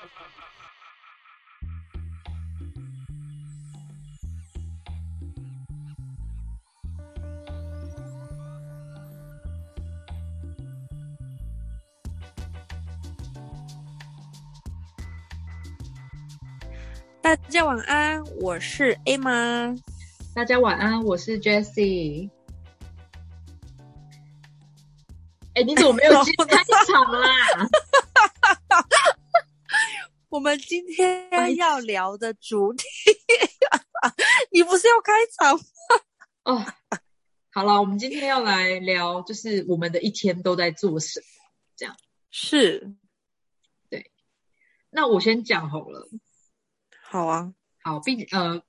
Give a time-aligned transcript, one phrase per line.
[17.20, 19.78] 大家晚安，我是 Emma。
[20.34, 22.30] 大家晚安，我是 Jessie。
[25.54, 26.56] 哎，你怎么没有去开
[26.86, 27.68] 场啦？
[30.40, 32.86] 我们今天要聊的主题，
[34.50, 35.64] 你不是要开场吗？
[36.44, 36.66] 哦，
[37.50, 41.26] 好了，我们今天要来聊，就是我们的一天都在做什么，
[41.76, 41.94] 这样
[42.30, 42.94] 是。
[43.90, 44.10] 对，
[44.88, 46.08] 那我先讲好了。
[47.02, 48.62] 好啊，好，并呃，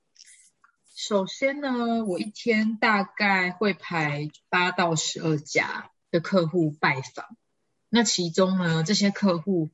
[0.94, 7.34] 首先呢，我一天大概会排八到十二家的客户拜访。
[7.88, 9.70] 那其中呢，这些客户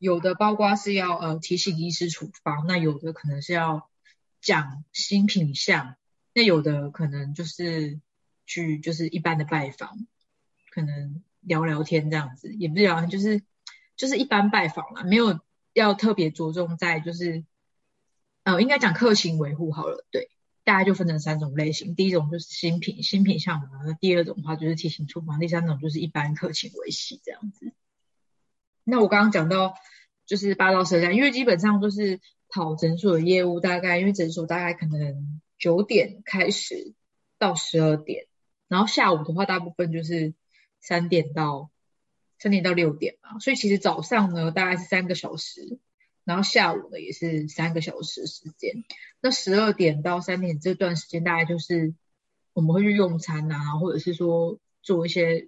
[0.00, 3.88] 有的包括是要呃提醒医师处方，那有的可能是要
[4.40, 5.94] 讲新品项，
[6.34, 8.00] 那有的可能就是
[8.44, 10.06] 去就是一般的拜访，
[10.72, 13.44] 可能聊聊天这样子，也不是聊天，就是
[13.94, 15.38] 就是一般拜访啦，没有
[15.72, 17.44] 要特别着重在就是。
[18.42, 20.30] 呃，应该讲客情维护好了，对，
[20.64, 21.94] 大概就分成三种类型。
[21.94, 27.74] 第一种就是新品，新品项目；那第二种的话就是提醒出房，第三种就是一般客情维系这样子。
[28.84, 29.74] 那我刚刚讲到
[30.26, 36.94] 就是八到十家，因为基本上都是跑诊所的业务，大概因为诊所大概可能九点开始
[37.38, 38.26] 到十二点，
[38.68, 40.34] 然后下午的话大部分就是
[40.80, 41.70] 三点到
[42.38, 45.78] 三点到六点嘛，所以其实早上呢大概是三个小时。
[46.22, 48.84] 然后下午呢也是三个小时时间，
[49.20, 51.94] 那十二点到三点这段时间大概就是
[52.52, 55.46] 我们会去用餐啊，或者是说做一些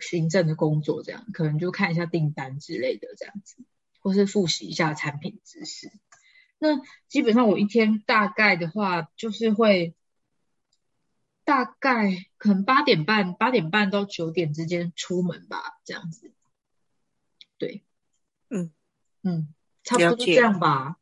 [0.00, 3.56] 行政的工作，这样可能就看一下订单之类的这样子，
[4.00, 5.92] 或是复习一下产品知识。
[6.58, 9.94] 那基本上我一天大概的话就是会
[11.44, 16.32] 大概可能八点半八点半到九点之间出门吧，这样子。
[17.58, 17.84] 对，
[18.48, 18.72] 嗯
[19.22, 19.54] 嗯。
[19.82, 20.98] 差不多这样吧，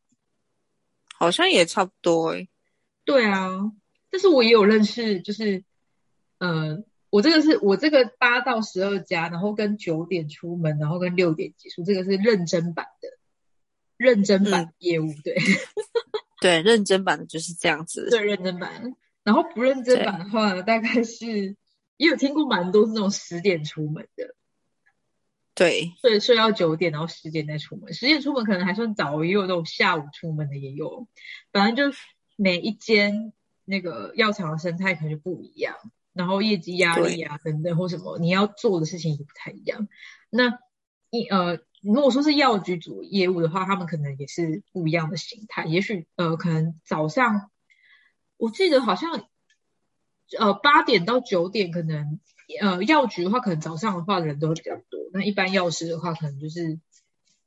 [1.13, 2.47] 好像也差不多哎。
[3.03, 3.73] 对啊，
[4.09, 5.65] 但是我也有认识，就是，
[6.37, 13.09] 呃，我这个是我这个八到十二家，然后跟九点出门，然后跟六点结束，这个是认真版的，
[13.97, 15.35] 认真版业务，对，
[16.39, 18.95] 对，认真版的就是这样子，对，认真版。
[19.23, 21.55] 然后不认真版的话，大概是
[21.97, 24.35] 也有听过蛮多是那种十点出门的。
[25.53, 27.93] 对，睡睡到九点，然后十点再出门。
[27.93, 31.07] 十点出门可能还算早，也有那种下午出门的也有。
[31.51, 31.97] 反正就
[32.37, 33.33] 每一间
[33.65, 35.75] 那个药厂的生态可能就不一样，
[36.19, 39.87] 然后业绩压力啊等等或什么，你要做的事情也不太一样。
[40.29, 40.59] 那
[41.09, 45.63] 一呃，如果说是药局组业务的话，他们可能也是不一样的形态。
[45.63, 47.49] 也许呃，可能早上
[48.35, 49.27] 我记得好像
[50.37, 52.19] 呃八点到九点可能。
[52.59, 54.99] 呃，药局的话，可能早上的话人都会比较多。
[55.13, 56.79] 那一般药师的话，可能就是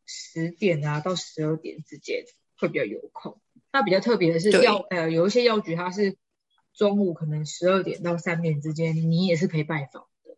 [0.06, 2.22] 十点啊到十二点之间
[2.56, 3.40] 会比较有空。
[3.72, 6.16] 那比较特别的是药，呃，有一些药局它是
[6.74, 10.36] 中午可能十二点到三点之间，你也是可以拜访的。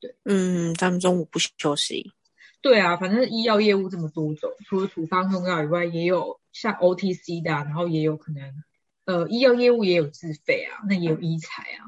[0.00, 2.12] 对，嗯，他们中午不休息。
[2.60, 8.64] 对啊，反正医药业务这么多种，除了处方用药以外，也有像 OTC 的，然后也有可能，
[9.04, 11.86] 呃，医药业务也有自费啊，那也有医材啊。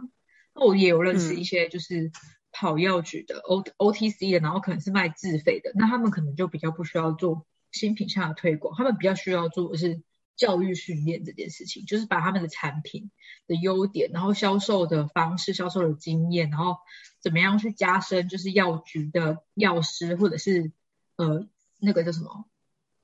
[0.55, 2.13] 那我也有认识一些就是
[2.53, 10.03] 跑药局的 O O T C 的，然后可能是卖自费的，那他们可能就比较不需要做新品上的推广，他们比较需要做的是
[10.41, 13.11] 教育训练这件事情，就是把他们的产品
[13.47, 16.79] 的优点，然后销售的方式、销售的经验，然后
[17.21, 20.73] 怎么样去加深，就是药局的药师或者是
[21.17, 21.47] 呃
[21.79, 22.47] 那个叫什么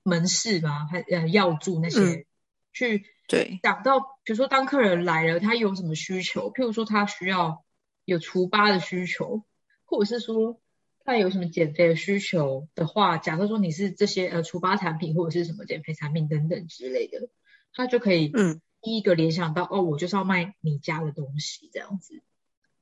[0.02, 0.86] 门市嘛？
[0.86, 2.26] 还呃药助那些
[2.72, 3.04] 去。
[3.28, 6.52] 对，讲到比如说当客人来了，他有什么需求？
[6.52, 7.64] 譬如说他需要
[8.04, 9.42] 有除疤的需求，
[9.84, 10.60] 或者是说
[11.04, 17.28] 他有什么减肥的需求的话，假设说你是这些呃除疤产品或者是什么减肥产品等等之类的，
[17.76, 22.22] 他就可以嗯第一个联想到哦，我就是要卖你家的东西这样子。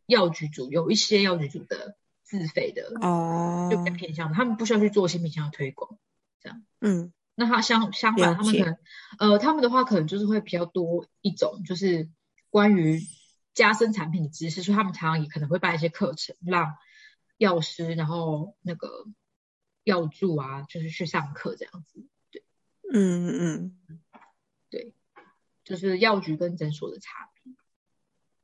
[0.06, 5.98] 药局主有一些药局主的自费的哦，就比较偏向他们不需要去做新品项的推广，
[6.40, 7.12] 这样嗯。
[7.36, 8.76] 那他相相反，他们可能，
[9.18, 12.08] 呃，他们的话可能就是会比较多一种，就是
[12.48, 13.02] 关于
[13.54, 16.76] 加深产品的知识，所以他们常常也可能会办一些课程，让
[17.36, 18.88] 药师，然后那个
[19.82, 22.06] 药助啊，就是去上课这样子。
[22.30, 22.44] 对，
[22.92, 23.78] 嗯嗯
[25.64, 27.52] 就是药局跟诊所的差别。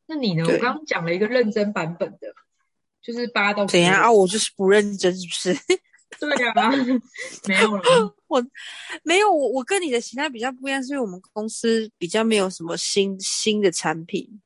[0.06, 0.42] 那你呢？
[0.44, 2.34] 我刚刚讲了一个认真版本的，
[3.00, 4.10] 就是八到怎样啊？
[4.10, 5.54] 我就是不认真，是不是？
[6.18, 6.70] 对啊，
[7.46, 7.82] 没有了。
[8.26, 8.44] 我
[9.04, 14.40] 没有，我我跟你的形态比较不一样，是因为我们公司比较没有什么新新的产品，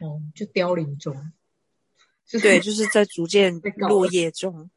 [0.00, 1.14] 哦，就凋零中。
[2.40, 4.70] 对，就是在逐渐 落叶中。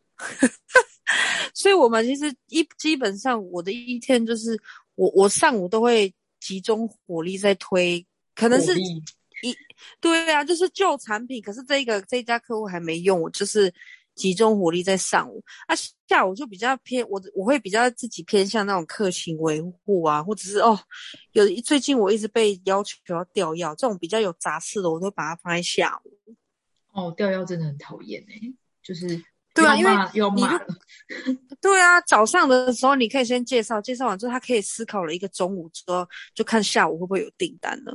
[1.54, 4.62] 所以，我们其实一基本上我的一天就是
[4.96, 6.14] 我我上午都会
[6.50, 8.04] 集中火力在推，
[8.34, 9.56] 可能是一
[10.02, 13.72] 对啊，就是旧产品，可是这个这家客户还没用，我就是
[14.16, 15.44] 集中火力在上午。
[15.68, 15.76] 啊，
[16.08, 20.80] 下午就比较偏我我会比较自己偏向那种客情维护啊，或者是哦，
[21.34, 26.36] 有最近我一直被要求要调药，这种比较有杂事的，我都把它放在下午。
[26.92, 28.34] 哦，调药真的很讨厌哎，
[28.82, 29.24] 就是
[29.62, 30.68] 对啊又要骂又要你如骂了，
[31.62, 37.92] 对啊，早上的时候你可以先介绍，介绍完之后他可以思考了一个中午之后，就看下午会不会有订单呢？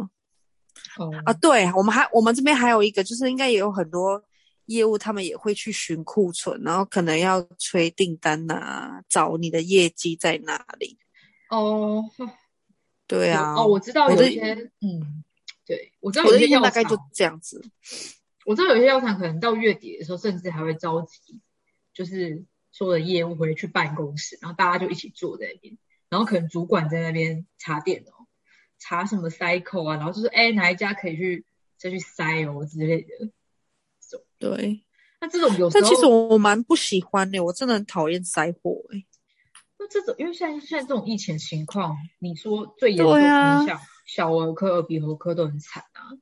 [0.98, 4.22] 哦啊，对，我们还我们这边还有一个，就是应该也有很多
[4.66, 10.98] 业务，他们也会去寻库存，然后可能要催订单呐、找你的业绩在哪里。
[11.50, 12.04] 哦
[13.06, 15.24] 对啊，哦，我知道有些嗯，
[15.66, 17.62] 对我知道有些药厂大概就这样子。
[18.46, 21.38] 我知道有些药厂可能到月底的时候，甚至还会召集，
[21.94, 25.78] 就是所有的业务回去办公室，然后大家就一起坐在那边，
[26.10, 28.26] 然后可能主管在那边查电脑，
[28.78, 31.44] 查什么 cycle 啊，然后就是哎哪一家可以去
[31.78, 33.30] 再去塞哦之类的。
[34.38, 34.84] 对，
[35.20, 39.04] 那这种有时候，但其实我我蛮不喜欢的，我真的很讨厌塞货哎、
[39.78, 46.12] 那这种因为现在现在这种疫情情况，你说最严重影响小儿科、耳鼻喉科都很惨啊。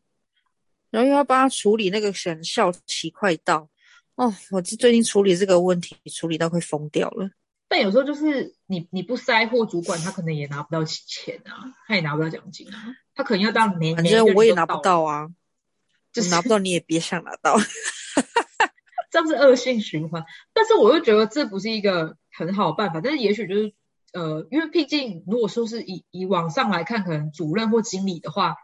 [0.91, 3.69] 然后又要帮他处理那个选校期快到，
[4.17, 7.31] 哦，我这最近处理这个问题处理到快疯掉了。
[7.69, 15.29] 但有时候就是你你不塞货，主管他可能也拿不到钱啊，他也拿不到奖金啊，他可能要当年反正我也拿不到，啊，
[16.13, 17.57] 就是拿不到你也别想拿到。
[19.11, 20.25] 这样是恶性循环。
[20.53, 23.73] 但是我又觉得这不是一个很好的办法，但是也许就是
[24.13, 28.57] 呃，因为毕竟如果说是以以往上来看，可能主任或经理的话，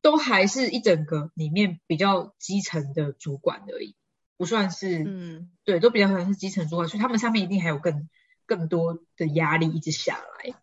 [0.00, 3.96] 都还是一整个里面比较基层的主管而已，
[4.38, 8.08] 不算是、嗯，对，都比较可能是基层主管，所以他们上面一定还有更
[8.46, 10.54] 更多的压力一直下来。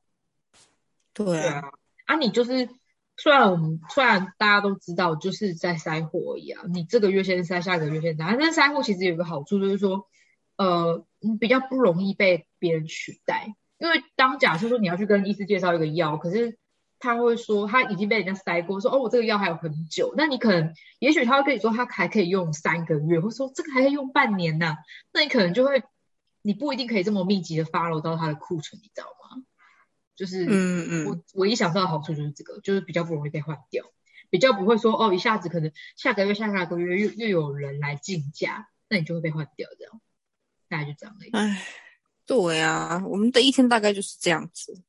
[1.13, 1.45] 对。
[1.45, 1.69] 啊，啊，
[2.05, 2.69] 啊，你就是
[3.17, 10.07] 虽然我们虽然大家都知道就是在筛货而已啊，你这个月先筛，下个月先筛，但是筛货其实有一个好处就是说，
[10.57, 16.57] 呃，你比较不容易被别人取代，因为当假设说你要去跟医师介绍一个药，可是
[16.99, 24.77] 他会说他已经被人家塞过，说哦我这个药还有很久，那你可能也许他会跟你说他还可以用三个月，或者说这个还可以用半年呐、
[25.13, 25.83] 那你可能就会
[26.41, 29.43] 你不一定可以这么密集的 follow 到他的库存，你知道吗？
[30.15, 33.83] 就是嗯嗯我唯一想到的好处就是这个，就是比较不容易被换掉，
[34.29, 40.01] 比较不会说哦一下子可能下个月下下个月又又有人来竞价，那你就会被换掉这样，
[40.69, 41.31] 大概就这样而已。
[41.31, 41.61] 唉，
[42.25, 44.81] 对啊，我们的一天大概就是这样子。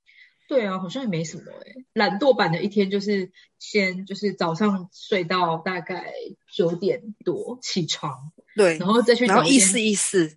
[0.49, 6.13] 对啊，好像也没什么诶、懒惰版的一天就是先就是早上睡到大概
[6.55, 10.37] 九点多起床，对，然后再去然找意思意思，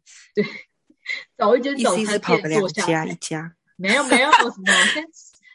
[1.38, 3.16] 找一间早餐店坐下一。
[3.16, 5.06] 家，没有没有什么，先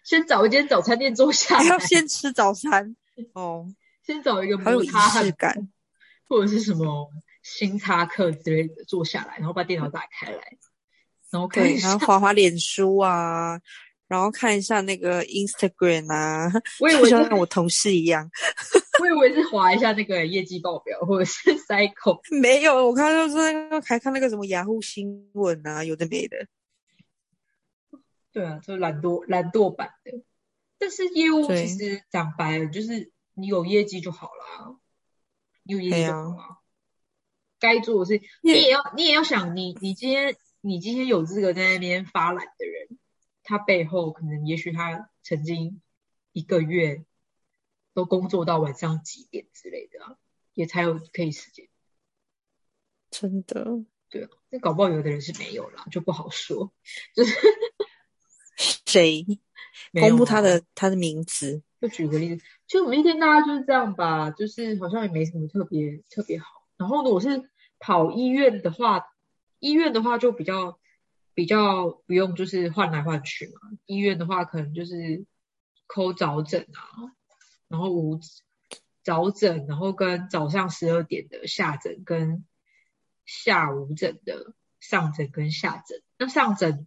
[0.04, 2.94] 先找一间早餐店坐下 要先吃早餐
[3.34, 3.66] 哦，
[4.06, 5.68] 先找一个好有仪摩擦汉式感。
[6.26, 7.10] 或者是什么
[7.42, 10.56] 星巴克之类的坐下来，然后把电脑打开来，
[11.30, 12.06] 然后看对，然后。
[12.06, 13.60] 滑滑脸书啊，
[14.06, 18.30] 然后看一下那个 Instagram 啊， 我以就为是，像我同事一样。
[19.00, 22.20] 我以为是划一下那个业绩报表，或者是 cycle。
[22.40, 26.46] 没有，我看就是那个还看那个什么雅虎新闻啊，有的没的。
[28.32, 30.22] 对啊，就懒惰懒惰版的。
[30.78, 34.78] 但是业务其实讲白了，就是你有业绩就好了，
[35.62, 36.58] 你有业绩就好啦。
[37.58, 42.98] 该做的事，你也要你也要想，你你今天你今天有资格在那边发懒的人，
[43.44, 45.80] 他背后可能也许他曾经
[46.32, 47.04] 一个月
[47.92, 50.16] 都工作到晚上几点之类的啊，
[50.54, 51.68] 也才有可以时间。
[53.10, 56.72] 真的，对啊，那搞不好有的人是没有啦，就不好说。
[57.14, 57.32] 就是
[58.86, 59.24] 谁
[59.92, 61.62] 公布他啊的他的名字？
[61.80, 66.46] 就举个例子，其实我们一天大家就是这样吧，就是好像也没什么特别特别好。
[66.76, 69.04] 然后呢，我是跑医院的话，
[69.60, 70.78] 医院的话就比较
[71.34, 73.76] 比较不用就是换来换去嘛。
[73.86, 75.26] 医院的话可能就是
[75.86, 77.12] 抠早诊啊，
[77.68, 78.20] 然后午
[79.02, 82.44] 早诊，然后跟早上十二点的下诊跟
[83.26, 86.02] 下午诊的上诊跟下诊。
[86.18, 86.86] 那上诊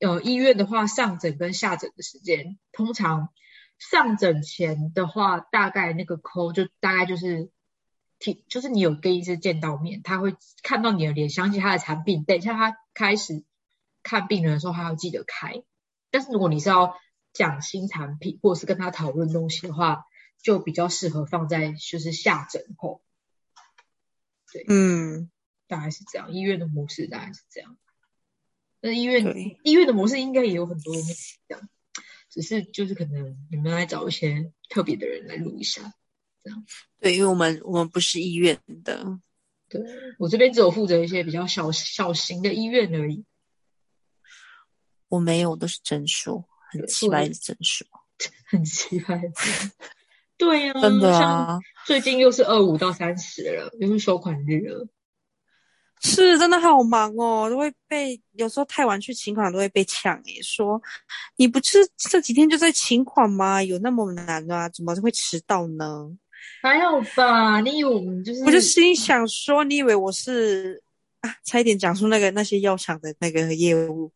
[0.00, 3.30] 呃医院的话，上诊跟下诊的时间通常。
[3.78, 7.50] 上诊前的话，大概那个抠就大概就是
[8.18, 12.24] 提，就是你有跟医师见到面，他会看到你的脸，想起他的产品。
[12.24, 13.44] 等一下他开始
[14.06, 15.64] 看病人的时候，还要记得开。
[16.12, 16.94] 但是如果你是要
[17.32, 20.04] 讲新产品，或者是跟他讨论东西的话，
[20.40, 23.02] 就比较适合放在就是下诊后。
[24.52, 25.28] 对，嗯，
[25.66, 26.32] 大概是这样。
[26.32, 27.76] 医院的模式大概是这样。
[28.80, 31.68] 那医院医院的模式应该也有很多东西这样，
[32.30, 35.92] 只是就是可能你们来找一些特别的人来录一下，
[36.44, 36.64] 这样。
[37.00, 39.18] 对，因为我们我们不是医院的，
[39.68, 39.82] 对
[40.20, 43.24] 我这边只有负责一些比较小小型的医院而已。
[45.08, 47.86] 我没有，都是诊所， 很奇怪的诊所，
[48.46, 49.30] 很奇怪的。
[50.38, 51.58] 对呀，真的啊。
[51.86, 54.86] 最近又是二五到三十了，又是收款日了。
[56.02, 60.42] 是真的好忙哦，都会被有时候太晚去请款都会被抢诶。
[60.42, 60.80] 说
[61.36, 63.62] 你不是这几天就在请款吗？
[63.62, 64.68] 有那么难啊？
[64.68, 66.10] 怎么会迟到呢？
[66.60, 68.44] 还好吧，你以为我们就是？
[68.44, 70.82] 我就心想说，你以为我是
[71.20, 71.34] 啊？
[71.44, 74.12] 差一点讲出那个那些药厂的那个业务。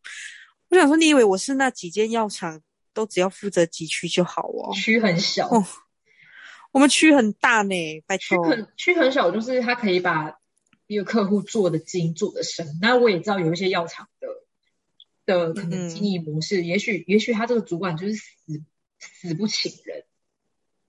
[0.71, 2.63] 我想说，你以为我是那几间药厂
[2.95, 4.73] 都只要负责几区就好哦？
[4.75, 5.65] 区很小哦，
[6.73, 7.75] 我们区很大呢，
[8.07, 8.45] 拜托。
[8.45, 10.41] 区很区很小，就是他可以把。
[10.87, 14.27] 一个客户做的精做的深，那我也知道有一些药厂的
[15.25, 18.27] 的可能经营模式，也许也许他这个主管就是死
[18.99, 20.03] 死不请人，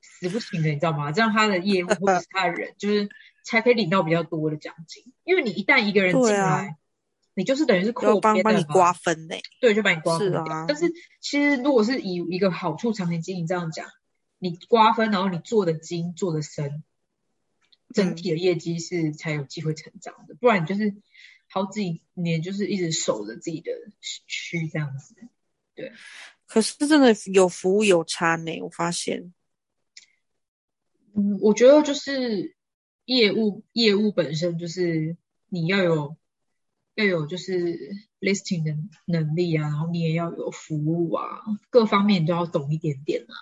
[0.02, 1.12] 死不请人，你知道吗？
[1.12, 3.10] 这样他的业务或者是他的人，就是
[3.46, 5.14] 才可以领到比较多的奖金。
[5.24, 6.78] 因为你一旦一个人进 来，
[7.42, 10.66] 你就是等于是扩编帮你瓜分嘞，对，就把你瓜分掉。
[10.68, 13.88] 但是其实如果是以一个好处长期经营这样讲，
[14.38, 16.84] 你瓜分，然后你做的精做的深。
[17.94, 20.96] 整体的业绩是才有机会成长的，不然你就是
[21.50, 23.70] 好几年就是一直守着自己的
[24.00, 25.14] 区这样子。
[25.76, 25.92] 对，
[26.46, 29.34] 可是真的有服务有差呢，我发现。
[31.14, 32.56] 嗯，我觉得就是
[33.04, 35.18] 业务业务本身就是
[35.50, 36.16] 你要有
[37.04, 37.80] 要有就是
[38.20, 43.34] listing 的能力啊，然后你也要有服务啊，各方面你都要懂一点点啊。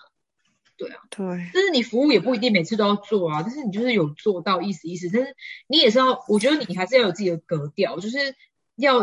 [0.77, 5.35] 对啊，对，但是你服务也不一定每次都要做啊，但是你就是有做到意思意思，但是
[5.67, 8.33] 你也是要，我觉得你还是要有自己的格调，就是
[8.77, 8.99] 要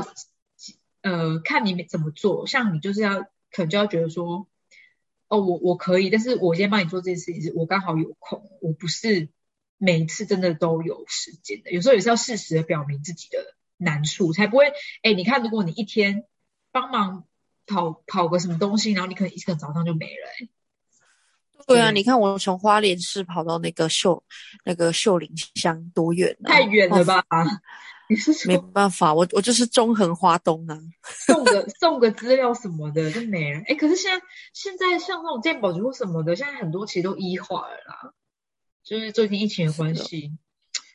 [1.03, 3.21] 呃看你怎么做，像你就是要
[3.53, 4.49] 可能就要觉得说，
[5.29, 9.29] 哦我我可以，但是我今天帮你做这件事情是我刚好有空，我不是
[9.77, 16.25] 每一次真的都有时间的，有时候也是要适时的表明自己的难处，才不会哎你看如果你一天
[16.73, 17.25] 帮忙
[17.67, 20.49] 跑跑个什么东西，然后你可能一个早上就没了。
[21.67, 24.23] 对啊，你看我从花莲市跑到那个秀
[24.65, 27.25] 那个秀林乡多远太远了吧？
[28.09, 33.61] 你是没办法，我我就是中横花东啊，送个送个资料什么的就没了。
[33.67, 38.15] 哎，可是现在现在像那种健保局或什么的，现在很多其实都医化了啦。
[38.85, 40.39] 就是最近疫情的关系，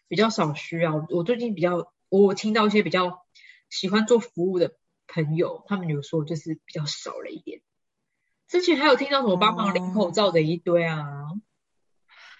[0.08, 1.06] 比较少需要。
[1.10, 3.26] 我最近比较，我听到一些比较
[3.70, 4.74] 喜欢做服务的
[5.08, 7.62] 朋友，他们有说就是比较少了一点。
[8.50, 11.00] 之前还有听到什么帮忙领口罩的一堆啊，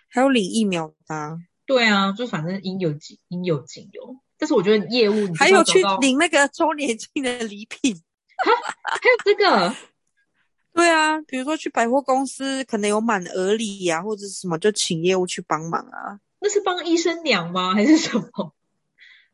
[0.10, 4.18] 还有领疫苗的，对啊，就反正应有尽应有尽有。
[4.38, 7.96] 但是我觉得业务还有去领那个周年庆的礼品，
[8.44, 9.74] 还有这个，
[10.74, 16.20] 对啊，比如说去百货公司，可能有满额礼呀，或者什么，就请业务去帮忙啊。
[16.42, 17.74] 那是帮医生娘吗？
[17.74, 18.54] 还是什么？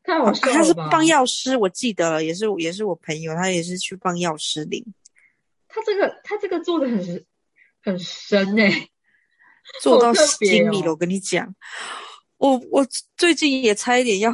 [0.08, 4.82] 太好笑了他是帮药师，我记得了，也是也是我朋友，他也是去帮药师领。
[5.68, 7.26] 他这个他这个做的很
[7.84, 8.88] 很深哎，
[9.82, 10.92] 做到精密了。
[10.92, 11.54] 我跟你讲，
[12.38, 12.88] 我我
[13.18, 14.32] 最近也差一点要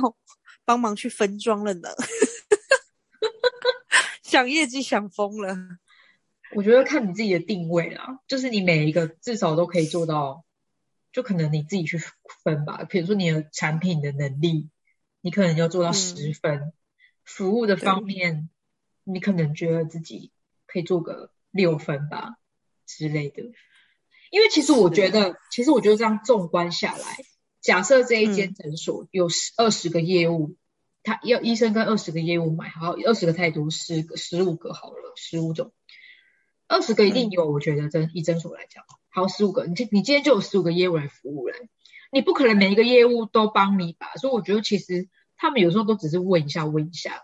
[0.64, 1.90] 帮忙去分装了呢，
[4.22, 5.58] 想业绩想疯了。
[6.56, 10.46] 我觉得看你自己的定位啦，就是你每一个至少都可以做到，
[11.12, 12.00] 就可能你自己去
[12.44, 12.84] 分吧。
[12.88, 14.70] 比如说你的产品的能力，
[15.24, 16.72] 你可能要做到十分；
[17.24, 18.52] 服务的方面，
[19.04, 20.32] 你可能觉得自己。
[20.66, 22.38] 可以做个六分吧
[22.88, 23.44] 之类的，
[24.32, 27.18] 因为其实我觉得，其实我觉得这样纵观下来，
[27.62, 30.56] 假设这一间诊所有十二十个业务，
[31.04, 35.72] 他要医生跟二十个业务买，好二十个太多，十个十五个好了，十五种，
[36.68, 37.52] 二十个一定有。
[37.52, 41.56] 我觉得诊以诊所来讲，好十五个，你你今天就有十五个业务来服务了，
[42.14, 44.14] 你不可能每一个业务都帮你吧？
[44.18, 47.24] 所以我觉得其实他们有时候都只是问一下问一下。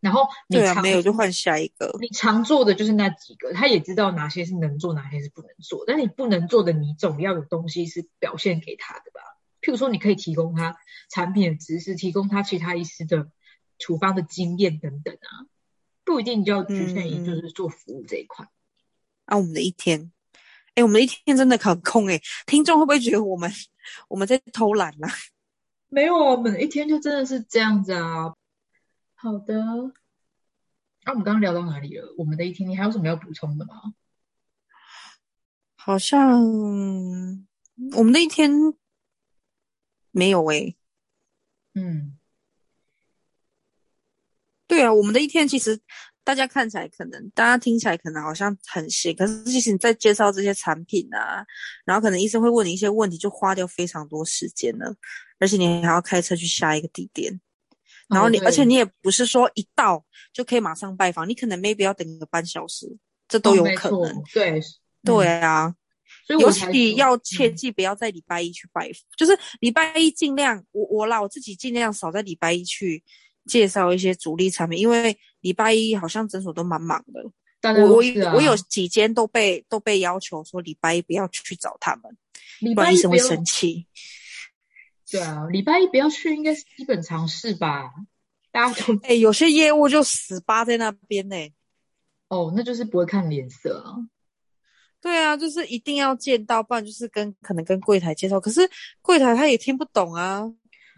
[0.00, 1.96] 然后你常没有就换下一个。
[1.98, 5.84] 你常做的就是那几个，他也知道哪些是能做，哪些是不能做。
[5.86, 9.20] 但你不能做的，你总要有东西是表现给他的吧？
[9.62, 10.76] 譬如说，你可以提供他
[11.08, 13.30] 产品的知识，提供他其他医师的
[13.78, 15.48] 处方的经验等等啊，
[16.04, 18.46] 不一定就要局限于就是做服务这一块。
[19.24, 20.12] 啊，我们的一天，
[20.74, 23.50] 哎，我们的一天真的很空哎，听众会不会觉得我们
[24.08, 25.06] 我们在偷懒呢？
[25.88, 28.34] 没有，我们一天就真的是这样子啊。
[29.14, 29.54] 好的，
[31.04, 32.14] 那、我们刚刚聊到哪里了？
[32.18, 33.94] 我们的一天，你还有什么要补充的吗？
[35.76, 36.42] 好像
[37.92, 38.50] 我们的一天
[40.10, 40.76] 没有诶、
[41.74, 42.18] 嗯，
[44.66, 45.82] 对啊，我们的一天其实
[46.24, 51.44] 大家看起来可能，大家听起来可能好像很闲，可是其实你在介绍这些产品啊，
[51.84, 54.94] 然后可能医生会问你一些问题，就花掉非常多时间了，
[55.38, 57.40] 而且你还要开车去下一个地点，
[58.08, 62.96] 然后你，哦而且你也不是说一到就可以马上拜访，你可能 maybe 要等个半小时，
[63.28, 64.22] 这都哦有可能。
[64.32, 64.60] 对。
[65.02, 65.26] 对。
[65.26, 65.74] 嗯啊，
[66.26, 66.52] 所以尤我
[66.96, 67.56] 要切嗯。
[67.56, 73.04] 记不要在礼拜一去拜访，就是礼拜一尽量我我啦，我自己尽量少在礼拜一去
[73.46, 77.22] 介绍一些主力产品，因为礼拜一好像诊所都蛮忙的。
[77.80, 78.02] 我我
[78.34, 82.14] 我有几间都被都被要求说礼拜一不要去找他们，
[82.60, 83.86] 礼不然医生会拜一不要生气。
[85.10, 87.90] 对啊，礼拜一不要去，应该是基本常识吧？
[88.52, 91.36] 大家都 哎、有些业务就死扒在那边呢、
[92.28, 93.96] 哦，那就是不会看脸色啊。
[95.00, 98.68] 对啊，就是一定要见到，不然就是跟可能跟柜台介绍，可是
[99.00, 100.42] 柜台他也听不懂啊。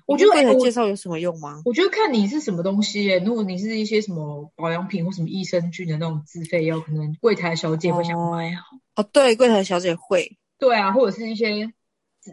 [0.06, 1.62] 我觉得柜台介绍有什么用吗？
[1.64, 3.18] 我觉得看你是什么东西耶。
[3.18, 8.62] 如果你是一些什么保养品或什么益生菌的那种自费药，可能柜台小姐会想买啊。
[8.94, 10.38] 哦，对，柜台小姐会。
[10.58, 11.72] 对啊，或者是一些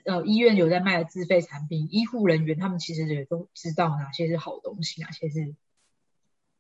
[0.06, 5.56] 呃医院有在卖的自费产品，医护人员他们其实也都知道哪些是好东西，哪些是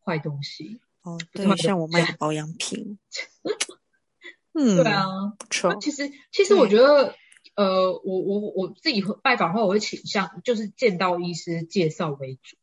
[0.03, 0.81] 坏东西。
[1.03, 2.97] 哦，对，像我卖的保养品。
[4.55, 5.75] 嗯，对啊，不错。
[5.81, 7.15] 其实其实我觉得，
[7.55, 12.57] 呃，我我我自己会拜访的话，我会倾向就是见到医师介绍为主。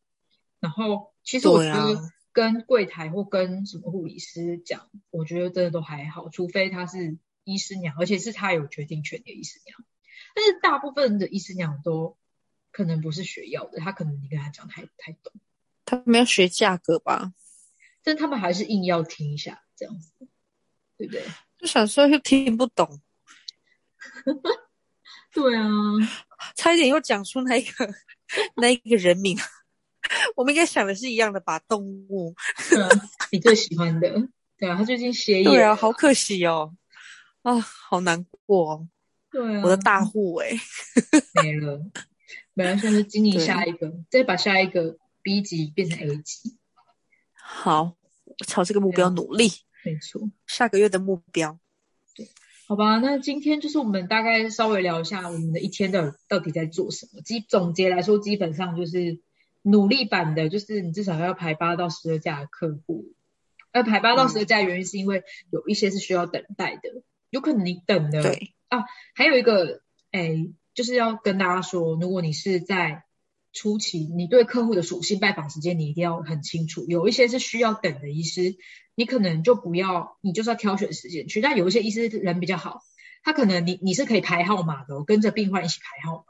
[0.59, 2.01] 然后其实我觉得
[2.33, 9.79] 跟柜台或跟什么护理师讲，我觉得真的都还好，除非他是医师娘，而且是他有决定权的医师娘。
[10.35, 12.17] 但是大部分的医师娘都
[12.71, 15.33] 可能不是学药的，他可能你跟他讲他也不太懂，
[15.85, 17.33] 他们要学价格吧？
[18.03, 20.13] 但他们还是硬要听一下这样子，
[20.97, 21.23] 对不对？
[21.59, 23.01] 就想说又听不懂，
[25.33, 25.65] 对啊，
[26.55, 27.89] 差一点又讲出那一个
[28.57, 29.39] 那一个人名。
[30.35, 31.59] 我们应该想的是一样的吧？
[31.61, 32.35] 动物。
[33.31, 34.09] 你最喜欢的，
[34.59, 36.75] 对啊，他最近歇业对啊，好可惜哦。
[37.43, 38.89] 啊，好难过哦。
[39.31, 40.49] 对啊，我的大户哎、
[41.43, 41.81] 没了，
[42.55, 46.57] 没了，算是经营下一个，再把下一个 B 级变成 A 级，
[47.35, 47.97] 好，
[48.47, 49.53] 朝这个目标努力。
[49.85, 50.29] 没错。
[50.47, 51.59] 下个月的目标。
[52.71, 57.21] 好吧，那今天就是我们大概稍微聊一下我们的一天到底到底在做什么。
[57.21, 59.19] 基总结来说，基本上就是
[59.63, 63.07] 努力版的，就是你至少要排八到十二架的客户。
[63.73, 68.55] 而，排八到十二架的原因是因为有一些是需要等待的，有可能你等的对，
[69.17, 70.37] 还有一个，哎，
[70.73, 73.03] 就是要跟大家说，如果你是在
[73.53, 76.85] 初期，你对客户的属性、拜访时间，你一定要很清楚。
[76.87, 78.55] 有一些是需要等的医师，
[79.01, 81.41] 你可能就不要，你就是要挑选时间去。
[81.41, 82.83] 但有一些医师人比较好，
[83.23, 86.25] 他可能你你是可以排号码的、哦，跟着病患一起排号码，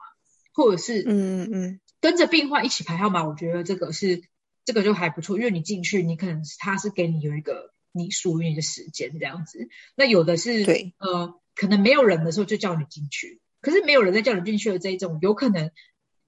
[0.54, 1.08] 或者是嗯
[1.42, 4.22] 嗯嗯，跟着病患一起排号码，我觉得这个是
[4.64, 9.68] 这个就还不错，因为你进去，你可能他是给你有一个你属于你的时间这样子。
[9.96, 15.72] 那有的是对呃，可能没有人的时候就叫你进去，可是没有人在叫你进去的这一种，有可能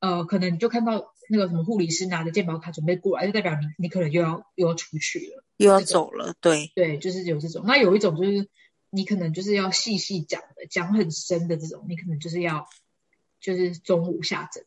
[0.01, 5.42] 呃，可能你就看到那个什么护理师拿着健保卡准备过来，就代表你你可能又要又要出去了。
[5.57, 6.35] 又要走了。
[6.41, 7.65] 对，对，就是有这种。
[7.67, 8.49] 那有一种就是
[8.91, 12.69] 你可能就是要细细讲的，讲很深的这种，你可能就是要
[13.41, 14.65] 就是中午下诊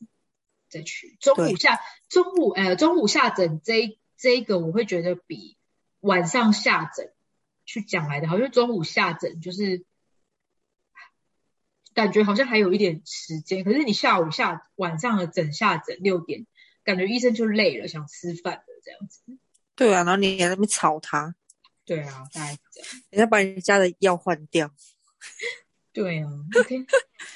[0.70, 1.18] 再去。
[1.20, 5.58] 中午下中午呃中午下诊这一这一个我会觉得比
[6.00, 7.12] 晚上下诊
[7.66, 9.86] 去讲来的好，因为中午下诊就是
[11.94, 16.46] 感觉好像还有一点时间，可是你下午下晚上的诊下诊六点，
[16.84, 19.22] 感觉医生就累了，想吃饭了这样子。
[19.76, 21.36] 对啊，然后你在那边吵他，
[21.86, 22.90] 对啊，大概是这样。
[23.10, 24.72] 人家把人家的药换掉。
[25.92, 26.86] 对啊，OK，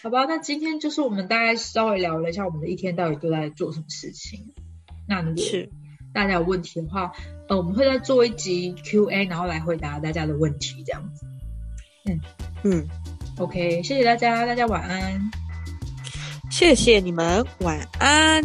[0.03, 4.53] 好吧，那今天就是我们大概稍微聊了一下我们的一天到底都在做什么事情。
[5.07, 5.69] 那如果是
[6.13, 7.13] 大家有问题的话，
[7.47, 11.25] 呃，我们会再做一集 Q&A，然后来回答大家的问题，这样子。
[12.05, 12.19] 嗯
[12.63, 12.87] 嗯
[13.37, 15.31] ，OK，谢谢大家，大家晚安。
[16.51, 18.43] 谢谢你们，晚安。